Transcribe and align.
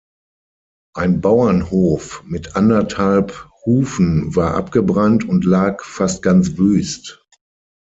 Ein 0.95 1.21
Bauernhof 1.21 2.23
mit 2.25 2.55
anderthalb 2.55 3.47
Hufen 3.67 4.35
war 4.35 4.55
abgebrannt 4.55 5.25
und 5.29 5.45
lag 5.45 5.83
fast 5.83 6.23
ganz 6.23 6.57
wüst. 6.57 7.23